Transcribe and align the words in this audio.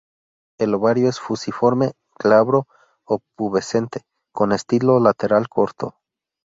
El 0.57 0.73
ovario 0.73 1.09
es 1.09 1.19
fusiforme, 1.19 1.91
glabro 2.17 2.65
o 3.05 3.19
pubescente, 3.37 4.01
con 4.33 4.51
estilo 4.51 4.99
lateral 4.99 5.47
corto. 5.47 5.93